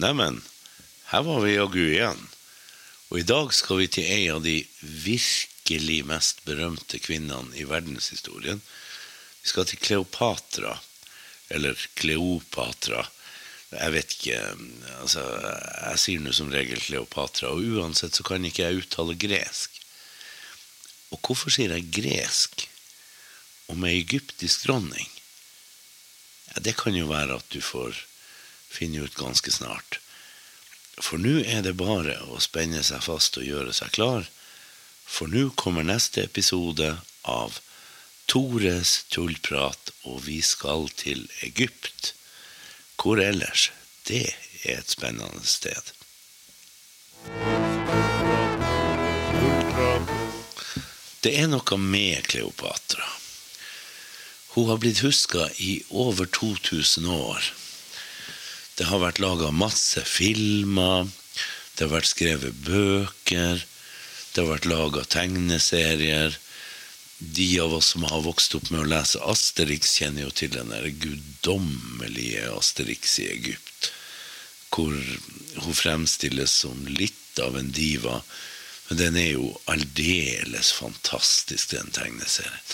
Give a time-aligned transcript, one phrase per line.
[0.00, 0.38] Neimen,
[1.12, 2.20] her var vi jaggu igjen.
[3.10, 8.62] Og i dag skal vi til ei av de virkelig mest berømte kvinnene i verdenshistorien.
[9.42, 10.72] Vi skal til Kleopatra.
[11.52, 13.04] Eller Kleopatra.
[13.74, 14.38] Jeg vet ikke
[15.02, 19.76] altså, Jeg sier nå som regel Kleopatra, og uansett så kan ikke jeg uttale gresk.
[21.12, 22.70] Og hvorfor sier jeg gresk
[23.68, 25.10] om ei egyptisk dronning?
[26.54, 28.06] Ja, det kan jo være at du får
[28.70, 29.98] finne ut ganske snart.
[31.00, 34.28] For nå er det bare å spenne seg fast og gjøre seg klar,
[35.10, 36.92] for nå kommer neste episode
[37.26, 37.58] av
[38.30, 42.12] Tores tullprat, og vi skal til Egypt.
[43.00, 43.70] Hvor ellers?
[44.06, 44.28] Det
[44.62, 45.90] er et spennende sted.
[51.20, 53.08] Det er noe med Kleopatra.
[54.54, 57.50] Hun har blitt huska i over 2000 år.
[58.80, 61.10] Det har vært laga masse filmer,
[61.76, 63.60] det har vært skrevet bøker,
[64.32, 66.38] det har vært laga tegneserier.
[67.20, 70.72] De av oss som har vokst opp med å lese Asterix, kjenner jo til den
[70.72, 73.90] der guddommelige Asterix i Egypt,
[74.72, 78.22] hvor hun fremstilles som litt av en diva
[78.90, 82.64] men den er jo aldeles fantastisk, den tegneserien.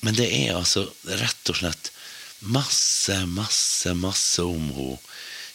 [0.00, 1.90] Men det er altså rett og slett
[2.40, 4.96] masse, masse, masse om henne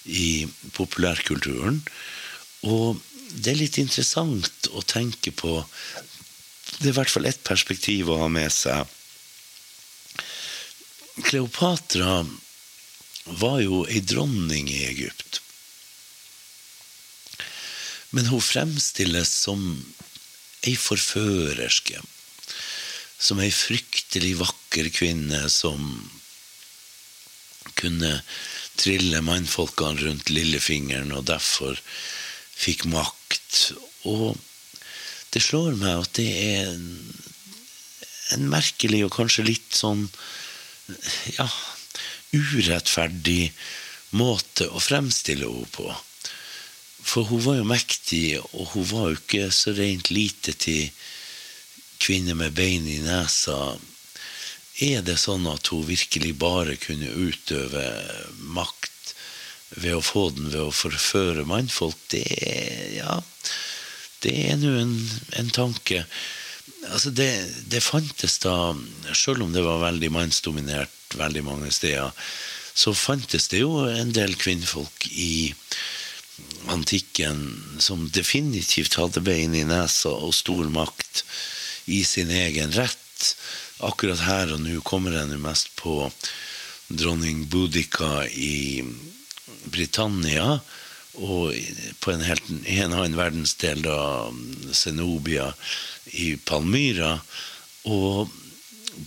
[0.05, 1.81] i populærkulturen.
[2.67, 5.61] Og det er litt interessant å tenke på
[6.81, 8.87] Det er i hvert fall ett perspektiv å ha med seg.
[11.27, 12.21] Kleopatra
[13.41, 15.41] var jo ei dronning i Egypt.
[18.15, 19.61] Men hun fremstilles som
[20.65, 22.01] ei forførerske.
[23.21, 25.85] Som ei fryktelig vakker kvinne som
[27.77, 28.15] kunne
[28.81, 31.77] trille mannfolkene rundt lillefingeren og derfor
[32.61, 33.73] fikk makt.
[34.09, 34.37] Og
[35.31, 36.87] det slår meg at det er en,
[38.37, 40.07] en merkelig og kanskje litt sånn
[41.37, 41.47] ja,
[42.35, 43.51] urettferdig
[44.17, 45.87] måte å fremstille henne på.
[47.01, 50.91] For hun var jo mektig, og hun var jo ikke så rent lite til
[52.01, 53.57] kvinner med bein i nesa.
[54.79, 57.83] Er det sånn at hun virkelig bare kunne utøve
[58.55, 59.13] makt
[59.75, 61.97] ved å få den ved å forføre mannfolk?
[62.13, 63.17] Det er ja,
[64.23, 64.95] det er nå en,
[65.39, 66.05] en, tanke.
[66.89, 67.29] Altså det,
[67.69, 68.73] det fantes da,
[69.13, 72.11] selv om det var veldig mannsdominert veldig mange steder,
[72.73, 75.51] så fantes det jo en del kvinnfolk i
[76.71, 77.41] antikken
[77.83, 81.23] som definitivt hadde bein i nesa og stor makt
[81.91, 83.35] i sin egen rett.
[83.81, 86.05] Akkurat her og nå kommer jeg nå mest på
[86.91, 88.83] dronning Boudica i
[89.71, 90.59] Britannia,
[91.17, 91.55] og
[91.99, 94.29] på en, helt, en annen verdensdel, da
[94.75, 95.49] Zenobia
[96.13, 97.17] i Palmyra.
[97.89, 98.29] Og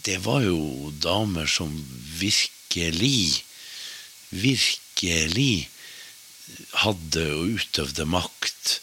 [0.04, 1.72] det var jo damer som
[2.18, 3.44] virkelig,
[4.34, 5.68] virkelig
[6.82, 8.78] hadde og utøvde makt,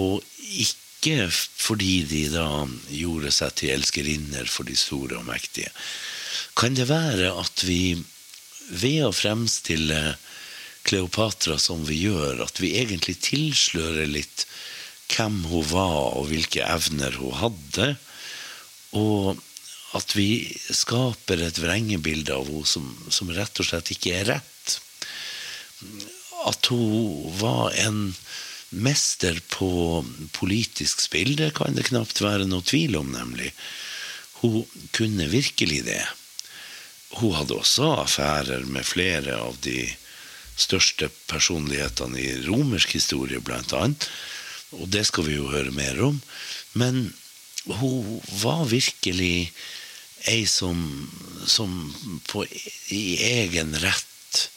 [0.00, 1.28] og ikke
[1.72, 2.46] fordi de da
[2.92, 5.70] gjorde seg til elskerinner for de store og mektige.
[6.58, 7.96] Kan det være at vi
[8.68, 10.18] ved å fremstille
[10.84, 14.44] Kleopatra som vi gjør, at vi egentlig tilslører litt
[15.12, 17.88] hvem hun var, og hvilke evner hun hadde,
[18.98, 19.40] og
[19.96, 20.42] at vi
[20.74, 24.78] skaper et vrengebilde av henne som, som rett og slett ikke er rett
[26.48, 28.14] at hun var en
[28.72, 30.02] mester på
[30.32, 33.52] politisk spill, det kan det knapt være noe tvil om, nemlig.
[34.42, 34.64] Hun
[34.96, 36.02] kunne virkelig det.
[37.20, 39.84] Hun hadde også affærer med flere av de
[40.56, 44.08] største personlighetene i romersk historie, blant annet.
[44.80, 46.20] Og det skal vi jo høre mer om.
[46.72, 47.12] Men
[47.68, 49.52] hun var virkelig
[50.30, 50.78] ei som,
[51.46, 51.70] som
[52.30, 52.44] på,
[52.94, 53.04] i
[53.42, 54.48] egen rett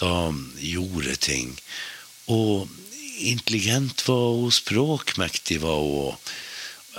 [0.00, 1.54] da gjorde ting.
[2.32, 2.68] Og
[3.16, 6.16] intelligent var hun, språkmektig var hun.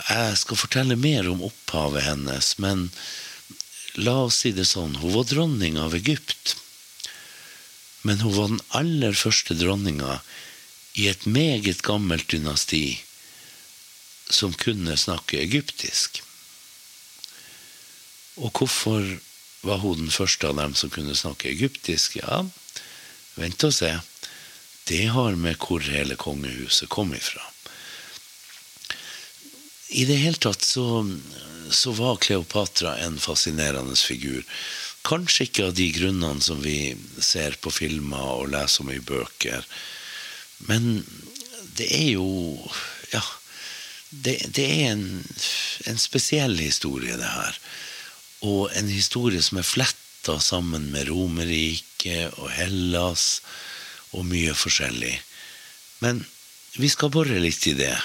[0.10, 2.90] Jeg skal fortelle mer om opphavet hennes, men
[3.98, 6.56] la oss si det sånn, hun var dronning av Egypt.
[8.06, 10.20] Men hun var den aller første dronninga
[10.98, 13.00] i et meget gammelt dynasti
[14.30, 16.22] som kunne snakke egyptisk.
[18.38, 19.18] Og hvorfor
[19.66, 22.20] var hun den første av dem som kunne snakke egyptisk?
[22.22, 22.46] Ja,
[23.38, 23.92] Vent og se.
[24.88, 27.44] Det har med hvor hele kongehuset kom ifra.
[29.88, 31.04] I det hele tatt så,
[31.72, 34.44] så var Kleopatra en fascinerende figur.
[35.08, 39.68] Kanskje ikke av de grunnene som vi ser på filmer og leser om i bøker.
[40.70, 41.04] Men
[41.80, 42.30] det er jo
[43.14, 43.24] Ja.
[44.10, 45.24] Det, det er en,
[45.92, 47.58] en, spesiell historie, det her.
[48.48, 53.42] Og en historie som er fletta sammen med Romerriket og Hellas
[54.16, 55.16] og mye forskjellig.
[56.04, 56.24] Men
[56.78, 57.96] vi skal bore litt i det.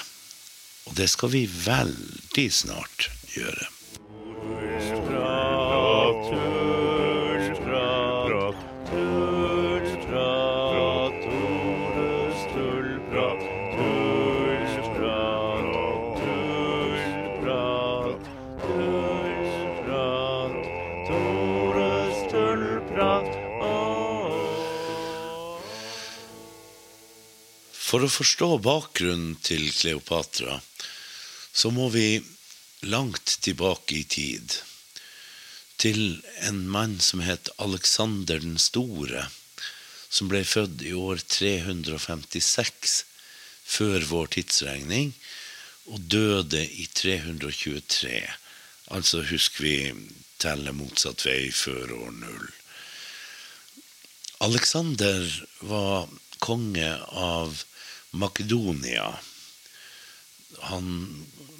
[0.89, 3.69] Og det skal vi veldig snart gjøre.
[27.93, 30.55] For å forstå bakgrunnen til Kleopatra,
[31.53, 32.23] så må vi
[32.89, 34.55] langt tilbake i tid.
[35.77, 35.99] Til
[36.41, 39.27] en mann som het Alexander den store,
[40.09, 42.95] som ble født i år 356
[43.75, 45.11] før vår tidsregning,
[45.85, 48.23] og døde i 323.
[48.97, 49.75] Altså husk vi
[50.41, 52.49] teller motsatt vei før år null.
[54.49, 55.29] Alexander
[55.61, 56.09] var
[56.41, 57.61] konge av
[58.13, 59.07] Makedonia.
[60.69, 60.89] Han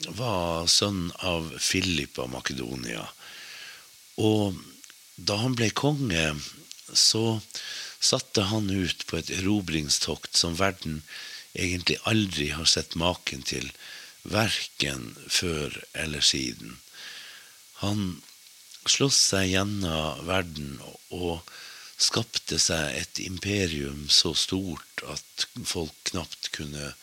[0.07, 3.07] var sønn av Philip av Makedonia.
[4.21, 4.59] Og
[5.15, 6.27] da han ble konge,
[6.93, 7.39] så
[8.03, 11.01] satte han ut på et erobringstokt som verden
[11.53, 13.69] egentlig aldri har sett maken til,
[14.23, 16.77] verken før eller siden.
[17.81, 18.21] Han
[18.89, 20.77] sloss seg gjennom verden
[21.13, 21.41] og
[22.03, 26.93] skapte seg et imperium så stort at folk knapt kunne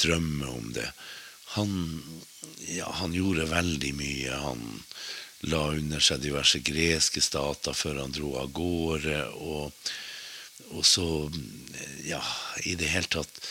[0.00, 0.88] drømme om det.
[1.56, 1.72] Han,
[2.70, 4.36] ja, han gjorde veldig mye.
[4.44, 4.62] Han
[5.50, 9.18] la under seg diverse greske stater før han dro av gårde.
[9.40, 9.90] Og,
[10.70, 11.08] og så,
[12.06, 12.22] ja,
[12.64, 13.42] i det hele tatt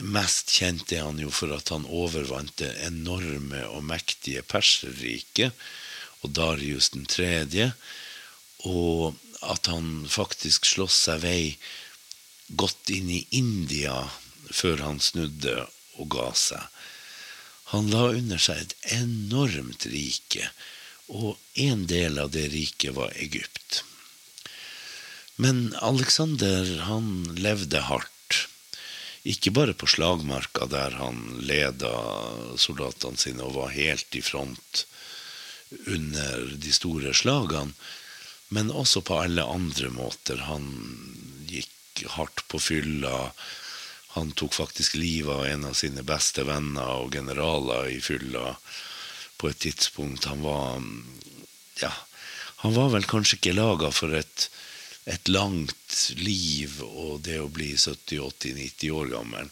[0.00, 5.52] Mest kjent er han jo for at han overvant det enorme og mektige Perserriket
[6.24, 7.66] og Darius den tredje.
[8.64, 11.42] Og at han faktisk sloss seg vei
[12.58, 13.96] godt inn i India
[14.52, 15.62] før han snudde
[16.00, 16.62] og ga seg.
[17.72, 20.50] Han la under seg et enormt rike,
[21.08, 23.82] og en del av det riket var Egypt.
[25.40, 27.06] Men Alexander, han
[27.40, 28.10] levde hardt.
[29.24, 31.92] Ikke bare på slagmarka, der han leda
[32.60, 34.84] soldatene sine og var helt i front
[35.88, 37.72] under de store slagene,
[38.52, 40.44] men også på alle andre måter.
[40.48, 40.66] Han
[41.48, 43.32] gikk hardt på fylla.
[44.12, 48.56] Han tok faktisk livet av en av sine beste venner og generaler i fylla
[49.40, 50.28] på et tidspunkt.
[50.28, 50.82] Han var
[51.80, 51.92] Ja,
[52.62, 54.50] han var vel kanskje ikke laga for et,
[55.08, 59.48] et langt liv og det å bli 70-80-90 år gammel.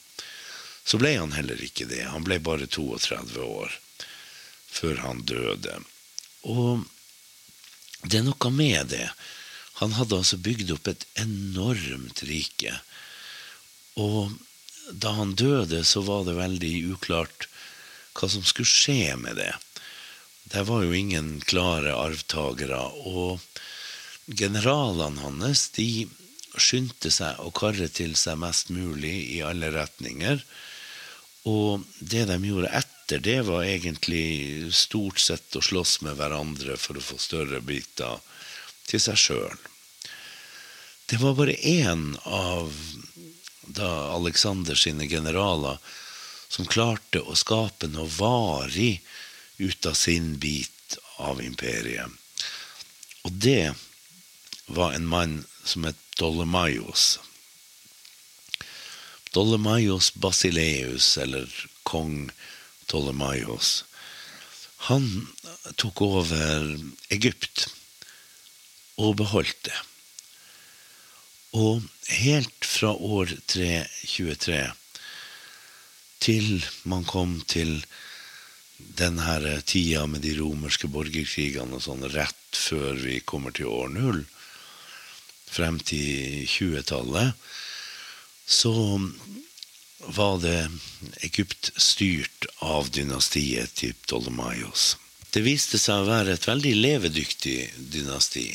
[0.85, 2.05] Så ble han heller ikke det.
[2.13, 3.75] Han ble bare 32 år
[4.71, 5.81] før han døde.
[6.47, 6.85] Og
[8.03, 9.09] det er noe med det.
[9.81, 12.75] Han hadde altså bygd opp et enormt rike.
[14.01, 14.33] Og
[14.93, 17.49] da han døde, så var det veldig uklart
[18.17, 19.53] hva som skulle skje med det.
[20.51, 22.81] Det var jo ingen klare arvtakere.
[23.07, 23.41] Og
[24.27, 26.09] generalene hans de
[26.59, 30.43] skyndte seg å karre til seg mest mulig i alle retninger.
[31.49, 32.73] Og det de gjorde
[33.11, 38.21] etter det var egentlig stort sett å slåss med hverandre for å få større biter
[38.87, 39.57] til seg sjøl.
[41.11, 42.71] Det var bare én av
[43.67, 45.83] da Alexander sine generaler
[46.47, 49.03] som klarte å skape noe varig
[49.59, 52.07] ut av sin bit av imperiet.
[53.27, 53.75] Og det
[54.71, 57.19] var en mann som het Dolomaios.
[59.35, 61.51] Dolomaios Basileus, eller
[61.83, 62.31] kong
[62.91, 63.85] Ptolemaios.
[64.91, 65.07] Han
[65.79, 66.65] tok over
[67.15, 67.69] Egypt
[68.99, 69.79] og beholdt det.
[71.55, 71.85] Og
[72.21, 74.59] helt fra år 323
[76.21, 77.79] til man kom til
[78.99, 84.25] denne tida med de romerske borgerkrigene og sånn rett før vi kommer til år null,
[85.51, 87.39] frem til 20-tallet,
[88.51, 88.75] så
[90.07, 90.71] var det
[91.27, 94.97] Egypt styrt av dynastiet til Ptolemaios.
[95.31, 97.59] Det viste seg å være et veldig levedyktig
[97.93, 98.49] dynasti.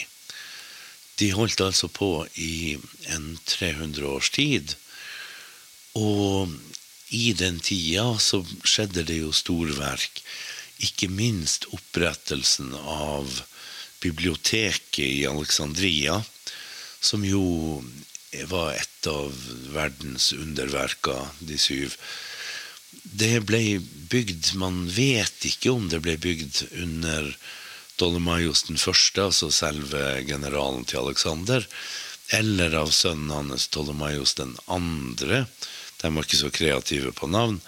[1.15, 2.75] De holdt altså på i
[3.15, 4.75] en 300 års tid.
[5.95, 6.51] Og
[7.15, 10.19] i den tida så skjedde det jo storverk.
[10.83, 13.29] Ikke minst opprettelsen av
[14.03, 16.19] biblioteket i Alexandria,
[16.99, 17.45] som jo
[18.49, 19.33] var et av
[19.73, 21.95] verdens underverker, de syv.
[23.05, 27.29] Det ble bygd Man vet ikke om det ble bygd under
[27.99, 31.63] Dolomaios den første, altså selve generalen til Alexander,
[32.35, 35.45] eller av sønnen hans Dolomaios den andre.
[36.01, 37.61] De var ikke så kreative på navn.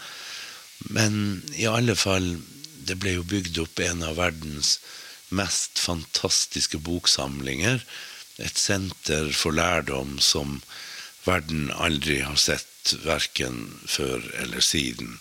[0.92, 2.36] Men i alle fall,
[2.88, 4.78] det ble jo bygd opp en av verdens
[5.30, 7.82] mest fantastiske boksamlinger.
[8.38, 10.62] Et senter for lærdom som
[11.26, 15.18] verden aldri har sett, verken før eller siden.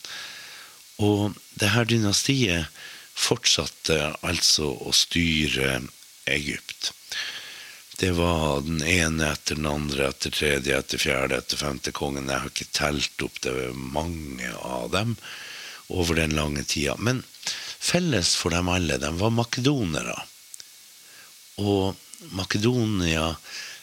[1.03, 2.69] Og det her dynastiet
[3.17, 5.81] fortsatte altså å styre
[6.31, 6.93] Egypt.
[7.97, 12.29] Det var den ene etter den andre, etter tredje, etter fjerde, etter femte kongen.
[12.29, 15.15] Jeg har ikke telt opp det mange av dem
[15.89, 16.99] over den lange tida.
[17.01, 17.23] Men
[17.81, 20.17] felles for dem alle, de var makedonere.
[21.57, 21.97] Og
[22.37, 23.35] Makedonia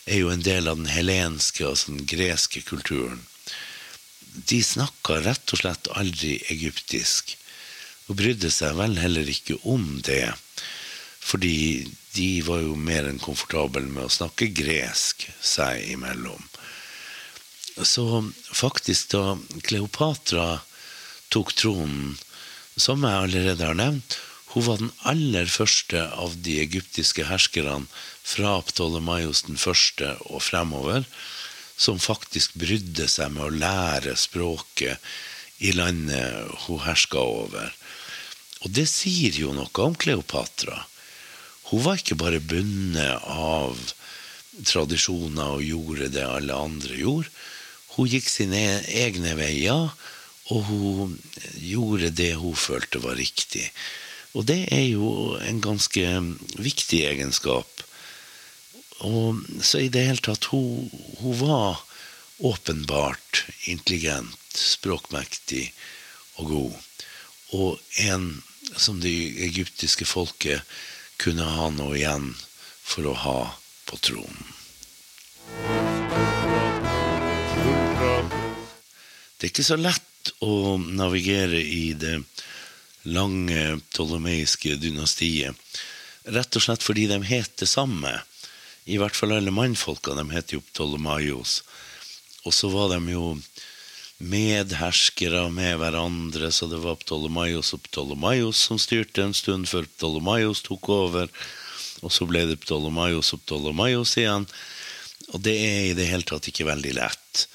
[0.06, 3.22] er jo en del av den helenske, altså den greske kulturen.
[4.50, 7.36] De snakka rett og slett aldri egyptisk
[8.10, 10.34] og brydde seg vel heller ikke om det.
[11.24, 11.86] Fordi
[12.18, 16.42] de var jo mer enn komfortable med å snakke gresk seg imellom.
[17.74, 18.06] Så
[18.54, 20.60] faktisk, da Kleopatra
[21.34, 22.18] tok tronen,
[22.78, 24.18] som jeg allerede har nevnt,
[24.54, 27.88] hun var den aller første av de egyptiske herskerne
[28.24, 31.06] fra Ptolemaios den første og fremover
[31.77, 35.01] som faktisk brydde seg med å lære språket
[35.63, 37.74] i landet hun herska over.
[38.63, 40.77] Og det sier jo noe om Kleopatra.
[41.72, 43.80] Hun var ikke bare bundet av
[44.62, 47.32] tradisjoner og gjorde det alle andre gjorde.
[47.96, 49.92] Hun gikk sine egne veier,
[50.51, 51.13] og hun
[51.62, 53.68] gjorde det hun følte var riktig.
[54.34, 56.03] Og det er jo en ganske
[56.58, 57.84] viktig egenskap.
[59.03, 60.88] Og så i det hele tatt Hun,
[61.19, 61.83] hun var
[62.43, 65.74] åpenbart intelligent, språkmektig
[66.39, 66.74] og god.
[67.53, 68.43] Og en
[68.75, 69.13] som det
[69.45, 70.63] egyptiske folket
[71.22, 72.31] kunne ha noe igjen
[72.83, 73.39] for å ha
[73.86, 74.51] på tronen.
[79.38, 82.22] Det er ikke så lett å navigere i det
[83.03, 85.55] lange ptolemeiske dynastiet.
[86.24, 88.13] Rett og slett fordi de het det samme.
[88.86, 90.16] I hvert fall alle mannfolka.
[90.18, 91.62] De het jo Ptolemaios.
[92.44, 93.38] Og så var de jo
[94.24, 100.63] medherskere med hverandre, så det var Ptolemaios og Ptolemaios som styrte en stund før Ptolemaios
[100.63, 101.32] tok over.
[102.04, 104.48] Og så ble det Ptolemaios og Ptolemaios igjen.
[105.32, 107.46] Og det er i det hele tatt ikke veldig lett.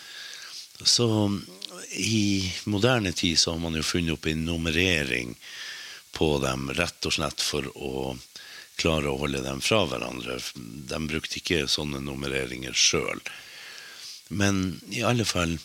[0.85, 1.09] Så
[1.99, 5.35] i moderne tid så har man jo funnet opp en nummerering
[6.17, 8.17] på dem, rett og slett for å
[8.79, 10.39] klare å holde dem fra hverandre.
[10.55, 13.21] De brukte ikke sånne nummereringer sjøl.
[14.29, 15.57] Men i alle fall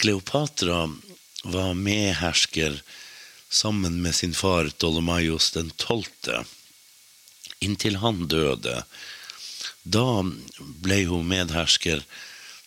[0.00, 0.86] Kleopatra
[1.42, 2.80] var medhersker
[3.50, 6.44] sammen med sin far Dolomaios den tolvte,
[7.60, 8.84] inntil han døde.
[9.82, 10.22] Da
[10.84, 12.04] ble hun medhersker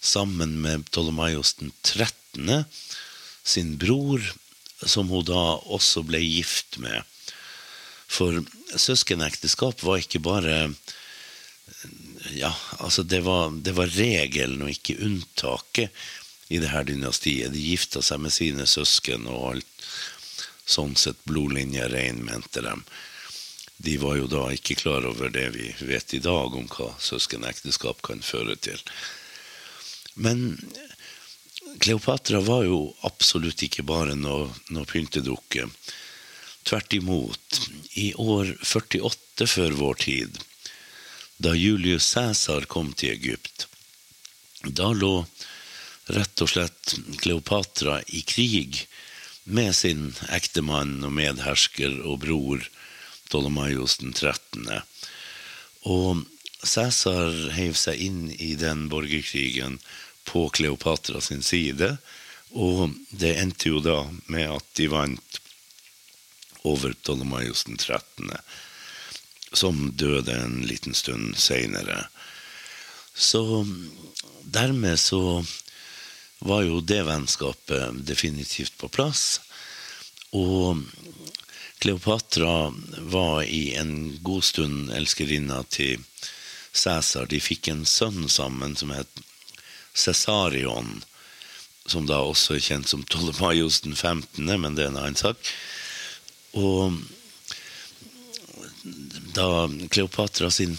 [0.03, 2.65] sammen med Dolomaios den trettende,
[3.43, 4.21] sin bror,
[4.83, 7.01] som hun da også ble gift med.
[8.13, 8.43] For
[8.77, 10.57] søskenekteskap var ikke bare
[12.33, 15.91] Ja, altså det var, det var regelen og ikke unntaket
[16.53, 17.53] i det her dynastiet.
[17.53, 19.87] De gifta seg med sine søsken og alt
[20.65, 22.75] sånn sett blodlinja rein, mente de.
[23.83, 28.03] De var jo da ikke klar over det vi vet i dag om hva søskenekteskap
[28.05, 28.79] kan føre til.
[30.13, 30.61] Men
[31.81, 35.67] Kleopatra var jo absolutt ikke bare noe, noe pyntedukke.
[36.63, 37.59] Tvert imot.
[37.93, 40.39] I år 48 før vår tid,
[41.37, 43.67] da Julius Cæsar kom til Egypt,
[44.63, 45.25] da lå
[46.13, 48.85] rett og slett Kleopatra i krig
[49.43, 52.63] med sin ektemann og medhersker og bror
[53.31, 54.69] Dolomaios den 13.
[55.91, 56.23] Og
[56.63, 59.79] Cæsar heiv seg inn i den borgerkrigen
[60.29, 61.97] på Kleopatra sin side,
[62.53, 63.97] og det endte jo da
[64.31, 65.42] med at de vant
[66.63, 68.31] over Ptolemaios den 13.,
[69.53, 72.07] som døde en liten stund seinere.
[73.13, 73.65] Så
[74.43, 75.45] dermed så
[76.39, 79.41] var jo det vennskapet definitivt på plass.
[80.33, 80.81] Og
[81.83, 86.01] Kleopatra var i en god stund elskerinna til
[86.73, 87.27] Cæsar.
[87.29, 89.21] De fikk en sønn sammen som het
[89.93, 91.03] Cæsarion,
[91.85, 95.37] som da også er kjent som Ptolemaios den 15., men det er en annen sak.
[96.59, 96.99] Og
[99.33, 99.47] da
[99.89, 100.77] Kleopatra sin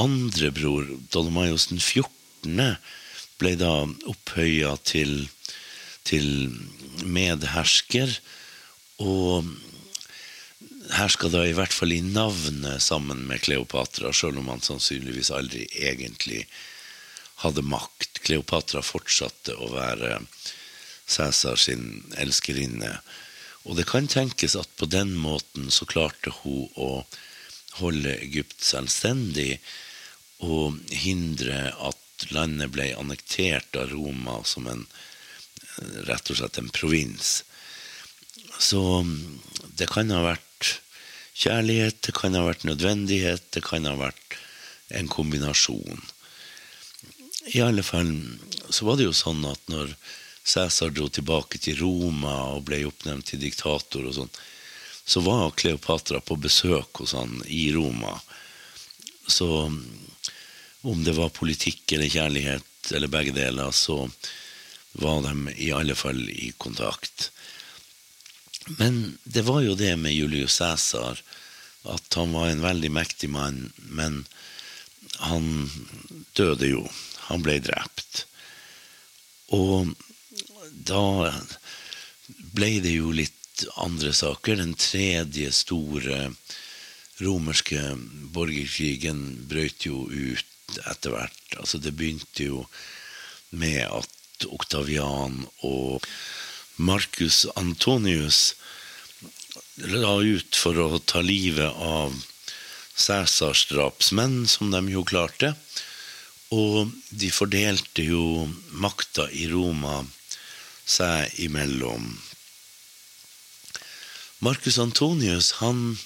[0.00, 2.78] andre bror, Dolomaios den 14.,
[3.42, 3.72] ble da
[4.08, 5.26] opphøya til,
[6.06, 6.26] til
[7.02, 8.14] medhersker,
[9.02, 9.48] og
[10.92, 15.66] herska da i hvert fall i navnet sammen med Kleopatra, sjøl om han sannsynligvis aldri
[15.74, 16.44] egentlig
[17.42, 18.22] hadde makt.
[18.22, 20.20] Kleopatra fortsatte å være
[21.12, 22.94] Cæsar sin elskerinne.
[23.62, 26.90] Og det kan tenkes at på den måten så klarte hun å
[27.78, 29.56] holde Egypt selvstendig
[30.42, 34.84] og hindre at landet ble annektert av Roma som en
[36.08, 37.42] rett og slett en provins.
[38.58, 38.82] Så
[39.78, 40.74] det kan ha vært
[41.32, 44.36] kjærlighet, det kan ha vært nødvendighet, det kan ha vært
[44.92, 46.02] en kombinasjon.
[47.54, 48.12] I alle fall
[48.70, 49.94] så var det jo sånn at når
[50.44, 54.32] Cæsar dro tilbake til Roma og ble oppnevnt til diktator og sånn,
[55.04, 58.14] så var Kleopatra på besøk hos han i Roma.
[59.26, 59.48] Så
[60.82, 64.08] om det var politikk eller kjærlighet eller begge deler, så
[64.98, 67.30] var de i alle fall i kontakt.
[68.78, 71.22] Men det var jo det med Julius Cæsar,
[71.82, 74.24] at han var en veldig mektig mann, men
[75.18, 75.70] han
[76.38, 76.84] døde jo.
[77.30, 78.24] Han ble drept.
[79.54, 79.90] Og
[80.88, 81.30] da
[82.56, 84.58] ble det jo litt andre saker.
[84.60, 86.32] Den tredje store
[87.22, 87.80] romerske
[88.34, 91.44] borgerkrigen brøt jo ut etter hvert.
[91.58, 92.64] Altså, det begynte jo
[93.50, 96.02] med at Oktavian og
[96.82, 98.54] Marcus Antonius
[99.76, 102.14] la ut for å ta livet av
[102.96, 105.54] Cæsars drapsmenn, som de jo klarte.
[106.52, 108.48] Og de fordelte jo
[108.84, 110.02] makta i Roma
[110.88, 112.08] seg imellom.
[114.42, 115.98] Marcus Antonius han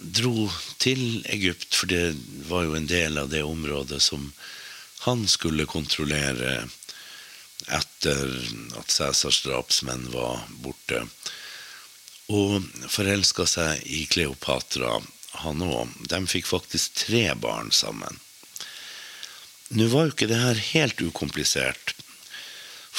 [0.00, 2.14] dro til Egypt, for det
[2.48, 4.30] var jo en del av det området som
[5.04, 6.68] han skulle kontrollere
[7.70, 8.30] etter
[8.78, 11.02] at Cæsars drapsmenn var borte.
[12.30, 15.00] Og forelska seg i Kleopatra,
[15.42, 15.92] han òg.
[16.10, 18.20] De fikk faktisk tre barn sammen.
[19.70, 21.94] Nå var jo ikke det her helt ukomplisert.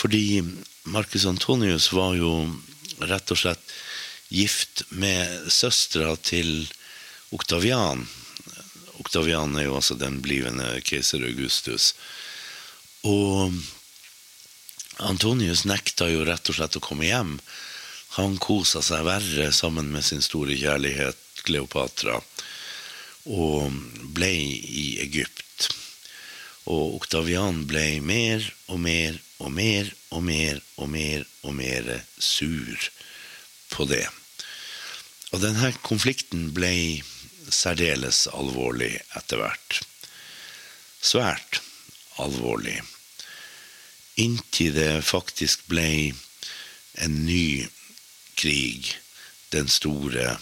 [0.01, 0.41] Fordi
[0.89, 2.33] Marcus Antonius var jo
[3.05, 3.73] rett og slett
[4.33, 6.65] gift med søstera til
[7.35, 8.07] Oktavian.
[8.97, 11.91] Oktavian er jo altså den blivende keiser Augustus.
[13.05, 13.53] Og
[15.05, 17.37] Antonius nekta jo rett og slett å komme hjem.
[18.17, 22.17] Han kosa seg verre sammen med sin store kjærlighet Kleopatra,
[23.29, 23.77] og
[24.17, 25.69] ble i Egypt.
[26.69, 32.89] Og Oktavian ble mer og mer og mer og mer og mer og mer sur
[33.71, 34.05] på det.
[35.31, 37.01] Og denne konflikten ble
[37.51, 39.81] særdeles alvorlig etter hvert.
[41.01, 41.61] Svært
[42.21, 42.77] alvorlig.
[44.21, 46.11] Inntil det faktisk ble
[47.01, 47.67] en ny
[48.37, 48.91] krig.
[49.51, 50.37] Den store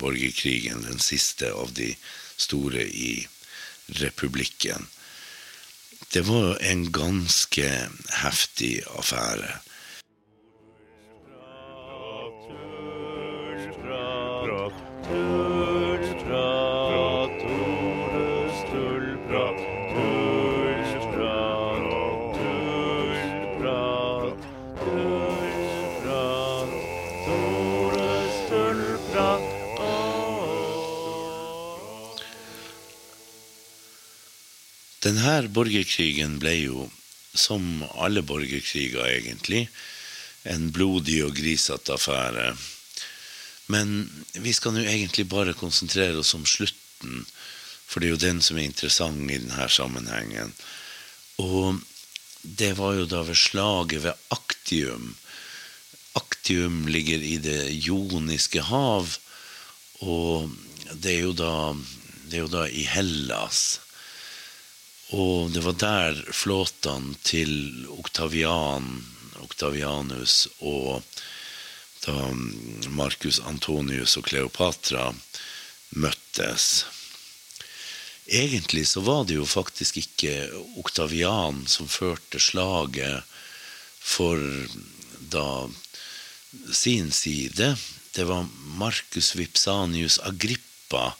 [0.00, 1.92] borgerkrigen, den siste av de
[2.38, 3.26] store i
[4.00, 4.86] republikken.
[6.12, 7.68] Det var en ganske
[8.22, 9.58] heftig affære.
[35.38, 36.84] Denne borgerkrigen ble jo,
[37.30, 39.68] som alle borgerkriger egentlig,
[40.42, 42.56] en blodig og grisete affære.
[43.70, 47.22] Men vi skal nå egentlig bare konsentrere oss om slutten,
[47.86, 50.50] for det er jo den som er interessant i denne sammenhengen.
[51.38, 51.78] Og
[52.42, 55.12] det var jo da ved slaget ved Aktium.
[56.18, 59.20] Aktium ligger i det joniske hav,
[60.02, 60.50] og
[60.98, 61.58] det er jo da,
[62.26, 63.78] det er jo da i Hellas.
[65.16, 68.90] Og det var der flåtene til Oktavian,
[69.40, 71.00] Oktavianus og
[72.04, 72.28] da
[72.92, 75.08] Marcus Antonius og Kleopatra
[75.96, 76.84] møttes.
[78.28, 80.34] Egentlig så var det jo faktisk ikke
[80.76, 83.24] Oktavian som førte slaget
[83.98, 84.36] for
[85.32, 85.68] da
[86.72, 87.72] sin side.
[88.12, 88.44] Det var
[88.76, 91.14] Marcus Vipsanius Agrippa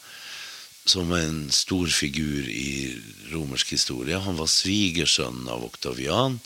[0.88, 2.96] som en stor figur i
[3.32, 4.18] romersk historie.
[4.18, 6.38] Han var svigersønn av Oktavian,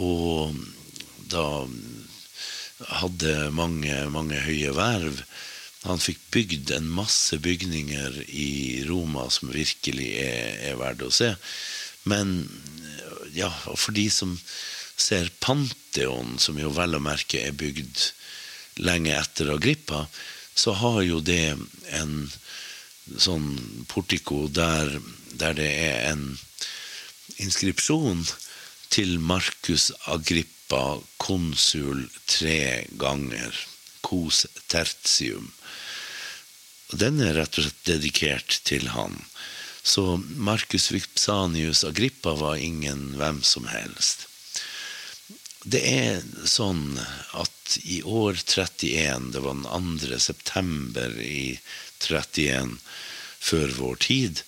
[0.00, 0.56] og
[1.30, 1.46] da
[3.00, 5.22] hadde mange, mange høye verv.
[5.88, 8.50] Han fikk bygd en masse bygninger i
[8.88, 11.32] Roma som virkelig er, er verdt å se.
[12.08, 12.44] Men
[13.34, 14.36] ja, for de som
[15.00, 18.10] ser Pantheon, som jo vel å merke er bygd
[18.84, 20.04] lenge etter Agrippa,
[20.54, 21.56] så har jo det
[21.96, 22.14] en
[23.18, 24.98] sånn portiko der,
[25.40, 26.24] der det er en
[27.40, 28.24] inskripsjon
[28.90, 33.54] til Markus Agrippa, konsul tre ganger,
[34.06, 35.50] cos tertium.
[36.90, 39.18] Og Den er rett og slett dedikert til han.
[39.82, 44.29] Så Marcus Vipsanius Agrippa var ingen hvem som helst.
[45.60, 46.94] Det er sånn
[47.36, 50.18] at i år 31, det var den 2.
[50.18, 51.58] september i
[52.00, 52.78] 31
[53.40, 54.40] før vår tid,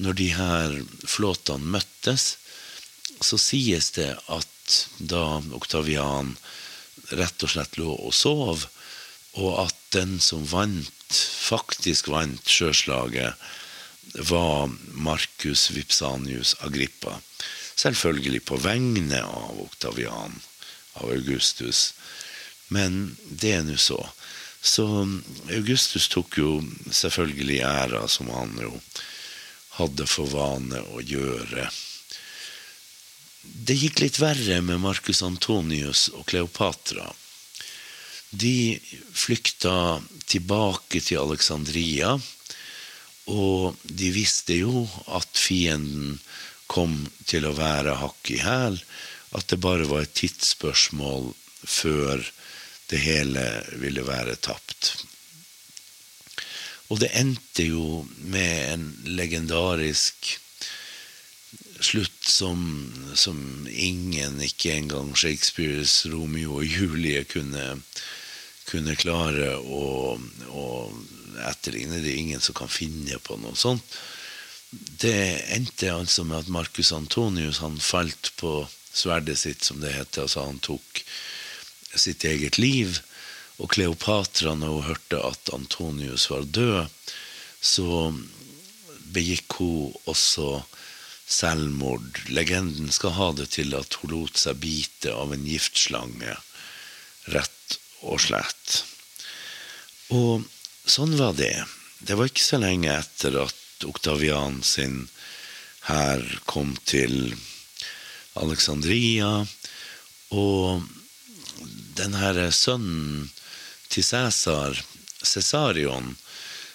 [0.00, 2.38] når de her flåtene møttes,
[3.20, 6.32] så sies det at da Oktavian
[7.12, 8.64] rett og slett lå og sov,
[9.36, 13.36] og at den som vant, faktisk vant sjøslaget,
[14.30, 17.18] var Marcus Vipsanius Agrippa.
[17.76, 20.40] Selvfølgelig på vegne av Oktavian,
[20.94, 21.94] av Augustus.
[22.68, 24.00] Men det er nå så.
[24.64, 24.86] Så
[25.52, 26.52] Augustus tok jo
[26.88, 28.72] selvfølgelig æra, som han jo
[29.76, 31.66] hadde for vane å gjøre.
[33.44, 37.10] Det gikk litt verre med Marcus Antonius og Kleopatra.
[38.30, 38.80] De
[39.14, 42.14] flykta tilbake til Alexandria,
[43.30, 46.18] og de visste jo at fienden
[46.72, 46.96] kom
[47.28, 48.80] til å være hakk i hæl,
[49.34, 51.32] at det bare var et tidsspørsmål
[51.64, 52.22] før
[52.90, 53.42] det hele
[53.80, 54.94] ville være tapt.
[56.92, 58.84] Og det endte jo med en
[59.16, 60.34] legendarisk
[61.84, 62.60] slutt som,
[63.16, 67.80] som ingen, ikke engang Shakespeares Romeo og Julie, kunne,
[68.68, 70.14] kunne klare å,
[70.48, 70.66] å
[71.50, 72.02] etterligne.
[72.04, 73.98] Det er ingen som kan finne på noe sånt.
[74.70, 80.24] Det endte altså med at Marcus Antonius han falt på sverdet sitt, som det heter.
[80.24, 81.02] Altså han tok
[81.94, 83.00] sitt eget liv.
[83.62, 87.10] Og Kleopatra, når hun hørte at Antonius var død,
[87.62, 88.12] så
[89.14, 90.64] begikk hun også
[91.26, 92.24] selvmord.
[92.34, 96.34] Legenden skal ha det til at hun lot seg bite av en giftslange,
[97.32, 98.82] rett og slett.
[100.12, 100.44] Og
[100.84, 101.56] sånn var det.
[102.04, 105.06] Det var ikke så lenge etter at Oktavian sin
[105.88, 107.34] hær kom til
[108.40, 109.46] Alexandria,
[110.34, 110.82] og
[111.98, 113.30] den herre sønnen
[113.88, 114.80] til Cæsar,
[115.24, 116.16] Cæsarion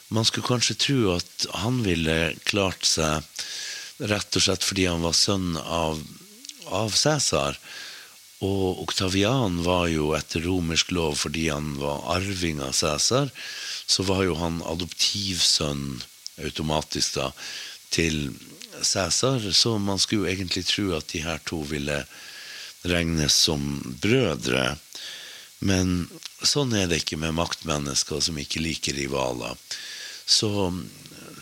[0.10, 3.22] Man skulle kanskje tro at han ville klart seg
[4.10, 6.00] rett og slett fordi han var sønn av,
[6.66, 7.60] av Cæsar.
[8.42, 13.30] Og Oktavian var jo etter romersk lov, fordi han var arving av Cæsar,
[13.86, 16.00] så var jo han adoptivsønn
[16.42, 17.30] automatisk da
[17.94, 18.30] til
[18.84, 19.52] Cæsar.
[19.52, 22.04] Så man skulle jo egentlig tro at de her to ville
[22.88, 24.78] regnes som brødre.
[25.60, 26.08] Men
[26.44, 29.58] sånn er det ikke med maktmennesker som ikke liker rivaler.
[30.26, 30.72] Så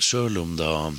[0.02, 0.90] sjøl om da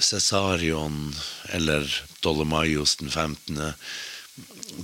[0.00, 1.14] Cæsarion,
[1.56, 1.88] eller
[2.24, 3.74] Dolomaios den 15.,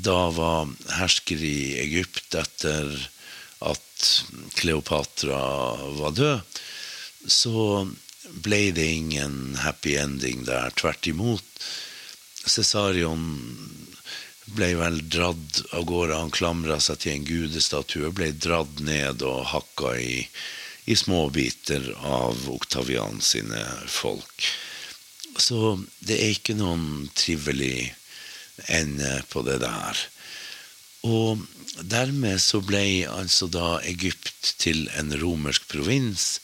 [0.05, 2.89] da var hersker i Egypt etter
[3.65, 4.09] at
[4.59, 5.43] Kleopatra
[6.01, 6.59] var død,
[7.31, 7.87] så
[8.31, 10.71] ble det ingen happy ending der.
[10.71, 11.65] Tvert imot.
[12.45, 13.25] Cesarion
[14.57, 16.19] ble vel dratt av gårde.
[16.19, 20.25] Han klamra seg til en gudestatue, ble dratt ned og hakka i,
[20.85, 24.49] i småbiter av Oktavian sine folk.
[25.41, 27.95] Så det er ikke noen trivelig
[28.71, 30.03] ende på det der.
[31.05, 31.43] Og
[31.83, 36.39] dermed så ble altså da Egypt til en romersk provins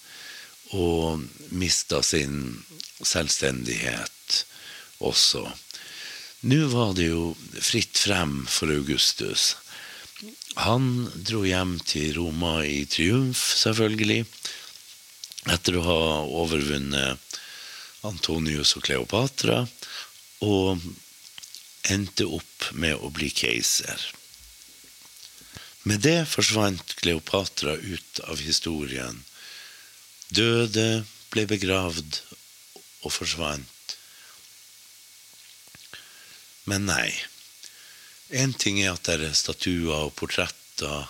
[0.77, 2.63] og mista sin
[3.01, 4.45] selvstendighet
[5.01, 5.45] også.
[6.51, 9.55] Nå var det jo fritt frem for Augustus.
[10.61, 14.25] Han dro hjem til Roma i triumf, selvfølgelig,
[15.53, 16.01] etter å ha
[16.43, 17.39] overvunnet
[18.09, 19.63] Antonius og Kleopatra,
[20.45, 20.81] og
[21.93, 24.01] endte opp med å bli keiser.
[25.89, 29.23] Med det forsvant Kleopatra ut av historien.
[30.31, 32.21] Døde, ble begravd
[33.03, 33.95] og forsvant.
[36.71, 37.11] Men nei.
[38.31, 41.09] Én ting er at det er statuer og portretter,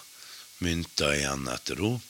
[0.64, 2.00] mynter igjen etter henne.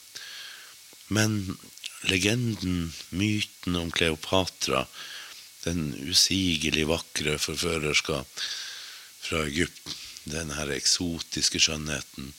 [1.10, 1.58] Men
[2.06, 4.84] legenden, myten om Kleopatra,
[5.64, 8.22] den usigelig vakre forførerska
[9.20, 9.96] fra Egypt,
[10.30, 12.30] den her eksotiske skjønnheten,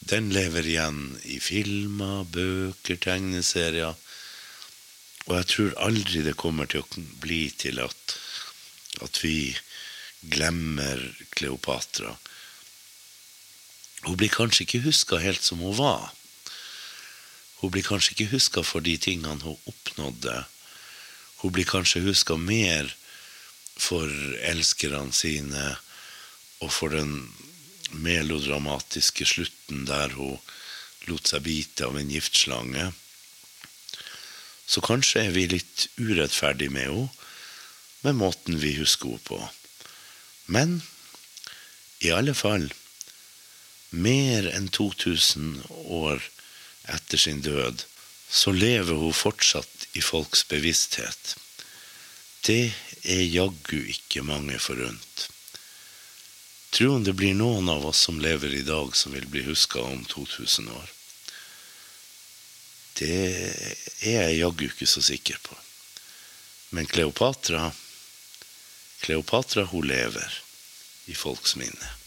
[0.00, 3.98] Den lever igjen i filmer, bøker, tegneserier.
[5.28, 8.16] Og jeg tror aldri det kommer til å bli til at,
[9.04, 9.52] at vi
[10.32, 11.02] glemmer
[11.36, 12.16] Kleopatra.
[14.06, 16.08] Hun blir kanskje ikke huska helt som hun var.
[17.60, 20.38] Hun blir kanskje ikke huska for de tingene hun oppnådde.
[21.44, 22.88] Hun blir kanskje huska mer
[23.80, 24.08] for
[24.48, 25.66] elskerne sine
[26.60, 27.28] og for den
[27.90, 30.38] melodramatiske slutten der hun
[31.08, 32.90] lot seg bite av en giftslange.
[34.70, 37.08] Så kanskje er vi litt urettferdige med henne,
[38.00, 39.40] med måten vi husker henne på.
[40.46, 40.78] Men
[42.00, 42.70] i alle fall
[43.90, 46.22] mer enn 2000 år
[46.90, 47.84] etter sin død,
[48.30, 51.34] så lever hun fortsatt i folks bevissthet.
[52.46, 52.72] Det
[53.02, 55.26] er jaggu ikke mange forunt.
[56.70, 59.82] Tro om det blir noen av oss som lever i dag, som vil bli huska
[59.82, 60.92] om 2000 år.
[63.00, 63.16] Det
[64.06, 65.56] er jeg jaggu ikke så sikker på.
[66.70, 67.72] Men Kleopatra
[69.00, 70.42] Kleopatra, hun lever
[71.06, 71.99] i folks minne.